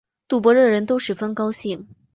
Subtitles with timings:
[0.27, 1.87] 赌博的人都十分高兴